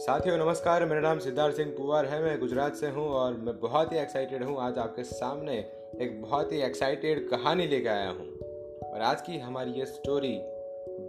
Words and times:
साथियों, 0.00 0.36
नमस्कार। 0.38 0.84
मेरा 0.86 1.00
नाम 1.00 1.18
सिद्धार्थ 1.18 1.56
सिंह 1.56 1.70
पुवार 1.70 2.06
है। 2.06 2.22
मैं 2.22 2.38
गुजरात 2.40 2.74
से 2.74 2.88
हूँ 2.88 3.06
और 3.06 3.34
मैं 3.36 3.58
बहुत 3.60 3.92
ही 3.92 3.98
एक्साइटेड 3.98 4.42
हूँ। 4.44 4.56
आज 4.58 4.78
आपके 4.78 5.02
सामने 5.04 5.56
एक 6.02 6.20
बहुत 6.22 6.52
ही 6.52 6.60
एक्साइटेड 6.62 7.28
कहानी 7.28 7.66
लेकर 7.66 7.90
आया 7.90 8.08
हूँ। 8.08 8.26
और 8.84 9.00
आज 9.00 9.20
की 9.22 9.38
हमारी 9.38 9.72
ये 9.72 9.86
स्टोरी 9.86 10.32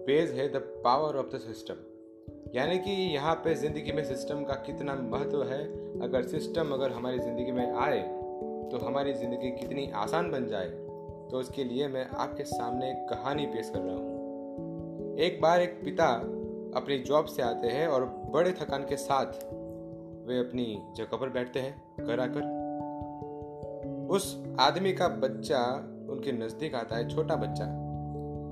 बेस 0.08 0.32
है 0.32 0.48
the 0.50 0.62
power 0.84 1.18
of 1.18 1.36
the 1.36 1.40
system 1.40 1.76
यानी 2.56 2.78
कि 2.80 2.92
यहाँ 3.14 3.36
पे 3.36 3.56
ज़िंदगी 3.56 3.92
में 3.92 4.04
सिस्टम 4.06 4.44
का 4.44 4.54
कितना 4.66 4.96
महत्व 4.96 5.44
है। 5.44 5.64
अगर 6.02 6.28
सिस्टम 6.28 6.74
अगर 6.74 6.92
हमारी 6.92 7.20
ज़िंदगी 7.20 7.52
में 7.52 7.74
आए 7.76 8.02
तो 8.72 8.86
हमारी 8.86 9.14
ज़िंदगी 9.14 9.52
कितनी 9.52 9.90
आसान 9.96 10.32
बन 10.32 10.48
जाए। 10.48 10.70
तो 11.32 11.40
उसके 11.40 11.64
लिए 11.64 11.88
मैं 11.88 12.08
आपके 12.18 12.44
सामने 12.44 12.94
कहानी 13.10 13.46
पेश 13.46 13.70
कर 13.70 13.80
रहा 13.80 13.96
हूँ। 13.96 15.18
एक 15.20 15.42
बार 15.42 15.62
एक 15.62 15.82
पिता 15.86 16.14
अपनी 16.76 16.98
जॉब 17.00 17.26
से 17.26 17.42
आते 17.42 17.68
हैं 17.68 17.88
और 17.88 18.04
बड़े 18.32 18.52
थकान 18.52 18.84
के 18.84 18.98
साथ 18.98 19.26
वे 20.28 20.40
अपनी 20.40 20.84
जगह 20.96 21.18
पर 21.18 21.30
बैठते 21.30 21.60
हैं, 21.60 22.06
घर 22.06 22.20
आकर। 22.20 22.62
उस 24.10 24.44
आदमी 24.60 24.94
का 24.94 25.08
बच्चा 25.08 25.64
उनके 26.10 26.32
नज़दीक 26.32 26.76
आता 26.76 26.96
है, 26.96 27.10
छोटा 27.10 27.36
बच्चा। 27.36 27.66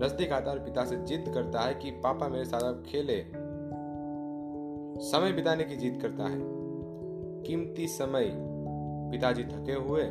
नज़दीक 0.05 0.31
आता 0.31 0.51
है 0.51 0.57
और 0.57 0.63
पिता 0.63 0.85
से 0.85 0.97
जिद 0.97 1.31
करता 1.33 1.61
है 1.61 1.75
कि 1.75 1.91
पापा 1.91 2.27
मेरे 2.27 2.45
साथ 2.45 2.61
अब 2.61 2.83
खेले। 2.87 3.25
समय 5.07 5.31
बिताने 5.31 5.63
की 5.63 5.75
जिद 5.75 5.99
करता 6.01 6.23
है। 6.23 6.39
कीमती 7.43 7.87
समय 7.87 8.31
पिताजी 9.11 9.43
थके 9.43 9.73
हुए 9.73 10.03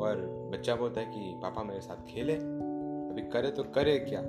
और 0.00 0.16
बच्चा 0.52 0.74
बोलता 0.74 1.00
है 1.00 1.06
कि 1.06 1.40
पापा 1.42 1.62
मेरे 1.62 1.80
साथ 1.80 1.96
खेले। 1.96 2.34
अभी 2.34 3.22
करे 3.22 3.50
तो 3.50 3.62
करे 3.62 3.98
क्या? 3.98 4.20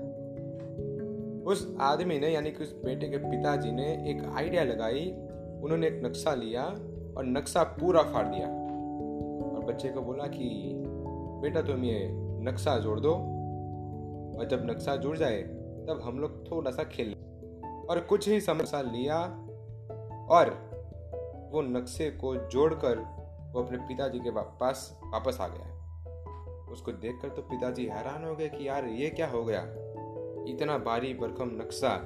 उस 1.52 1.76
आदमी 1.80 2.20
ने, 2.20 2.30
यानी 2.30 2.52
कि 2.52 2.64
उस 2.64 2.82
बेटे 2.86 3.10
के 3.10 3.18
पिताजी 3.18 3.72
ने 3.72 4.12
एक 4.12 4.34
आइडिया 4.36 4.64
लगाई। 4.64 5.12
उन्होंने 5.64 5.88
एक 5.88 6.02
नक्शा 6.06 6.34
लिया 6.34 6.64
और 7.18 7.26
नक्शा 7.26 7.64
पूरा 7.64 8.04
फाड़ 8.04 8.28
दिया। 8.28 8.48
और 9.56 9.66
बच्चे 9.66 9.90
को 9.90 10.02
बोला 10.02 10.28
कि, 10.28 10.74
बेटा, 11.42 11.62
तुम 11.62 11.84
ये 11.84 12.10
नक्शा 12.44 12.78
जोड़ 12.78 13.00
दो 13.00 13.14
और 14.40 14.48
जब 14.52 14.72
नक्शा 14.72 14.96
जुड़ 14.96 15.18
जाए, 15.18 15.42
तब 15.82 16.02
हम 16.04 16.20
लोग 16.20 16.52
थोड़ा 16.52 16.72
सा 16.72 16.84
खेल 16.84 17.14
और 17.90 18.00
कुछ 18.10 18.30
ही 18.30 18.42
समय 18.42 18.64
लिया 18.76 19.20
और 20.30 20.72
वो 21.54 21.62
नक्शे 21.62 22.10
को 22.10 22.36
जोड़कर 22.36 22.98
वो 23.54 23.64
अपने 23.64 23.78
पिताजी 23.78 24.20
के 24.20 24.32
पास 24.32 25.00
वापस 25.04 25.38
आ 25.42 25.48
गया। 25.48 25.82
उसको 26.72 26.92
देखकर 26.92 27.30
तो 27.30 27.42
पिताजी 27.42 27.86
हैरान 27.86 28.26
हो 28.26 28.36
गए 28.36 28.50
कि, 28.50 28.68
यार, 28.68 28.86
ये 28.86 29.10
क्या 29.10 29.28
हो 29.28 29.44
गया? 29.44 29.91
इतना 30.48 30.78
भारी 30.78 31.14
भरकम 31.14 31.50
नक्शा, 31.50 31.98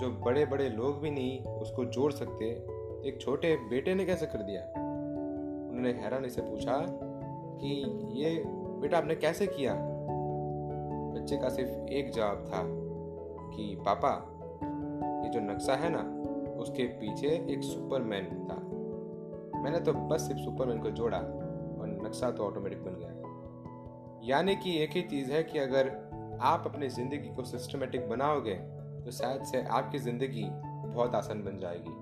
जो 0.00 0.10
बड़े 0.10 0.46
बड़े 0.46 0.68
लोग 0.68 1.00
भी 1.00 1.10
नहीं, 1.10 1.44
उसको 1.44 1.84
जोड़ 1.84 2.12
सकते, 2.12 2.46
एक 3.08 3.18
छोटे 3.20 3.56
बेटे 3.56 3.94
ने 3.94 4.04
कैसे 4.04 4.26
कर 4.26 4.38
दिया? 4.38 4.62
उन्होंने 5.68 5.92
हैरानी 5.92 6.28
से 6.28 6.42
पूछा 6.42 6.86
कि 7.60 8.00
ये 8.12 8.44
बेटा 8.46 8.98
आपने 8.98 9.14
कैसे 9.14 9.46
किया? 9.46 9.74
बच्चे 11.14 11.36
का 11.36 11.48
सिर्फ़ 11.48 11.70
एक 11.70 12.10
जवाब 12.10 12.44
था 12.48 12.62
कि, 13.56 13.78
पापा, 13.86 14.38
ये 15.24 15.30
जो 15.30 15.40
नक्शा 15.40 15.74
है 15.74 15.90
ना, 15.92 16.30
उसके 16.60 16.82
पीछे 16.84 17.26
एक 17.26 17.62
सुपरमैन 17.62 18.24
था। 18.24 18.70
मैंने 19.60 19.80
तो 19.80 19.92
बस 19.92 20.20
सिर्फ़ 20.20 20.40
सुपरमैन 20.40 20.78
को 20.78 20.90
जोड़ा 20.90 21.18
और 21.18 22.00
नक्शा 22.06 22.30
तो 22.30 22.44
ऑटोमेटिक 22.44 22.78
बन 22.84 22.90
गया। 22.90 23.20
यानी 24.24 24.56
कि 24.56 24.82
एक 24.82 24.90
ही 24.90 25.02
चीज़ 25.02 25.32
है 25.32 25.42
कि 25.42 25.58
अगर 25.58 26.09
आप 26.42 26.66
अपनी 26.66 26.88
ज़िंदगी 26.88 27.34
को 27.36 27.44
सिस्टमेटिक 27.44 28.08
बनाओगे 28.08 28.54
तो 29.04 29.10
शायद 29.10 29.42
से 29.44 29.62
आपकी 29.70 29.98
ज़िंदगी 29.98 30.44
बहुत 30.44 31.14
आसान 31.14 31.42
बन 31.44 31.58
जाएगी। 31.58 31.96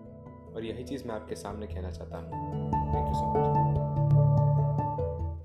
और 0.55 0.65
यही 0.65 0.85
चीज़ 0.85 1.07
मैं 1.09 1.15
आपके 1.15 1.35
सामने 1.35 1.67
कहना 1.67 1.91
चाहता 1.91 2.19
हूँ। 2.19 2.31
Thank 2.95 3.09
you 3.09 3.15
so 3.15 3.31
much 3.31 3.58